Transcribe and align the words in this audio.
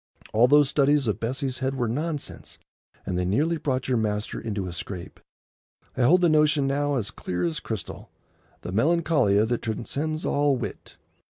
All 0.33 0.47
those 0.47 0.67
studies 0.67 1.05
of 1.05 1.19
Bessie's 1.19 1.59
head 1.59 1.75
were 1.75 1.87
nonsense, 1.87 2.57
and 3.05 3.19
they 3.19 3.23
nearly 3.23 3.57
brought 3.57 3.87
your 3.87 3.97
master 3.99 4.41
into 4.41 4.65
a 4.65 4.73
scrape. 4.73 5.19
I 5.95 6.01
hold 6.01 6.21
the 6.21 6.27
notion 6.27 6.65
now 6.65 6.95
as 6.95 7.11
clear 7.11 7.43
as 7.43 7.59
crystal,—"the 7.59 8.71
Melancolia 8.73 9.45
that 9.47 9.61
transcends 9.61 10.25
all 10.25 10.55
wit." 10.55 10.97